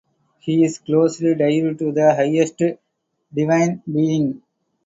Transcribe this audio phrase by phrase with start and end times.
[0.39, 2.59] He is closely tied to the highest
[3.31, 4.41] divine being.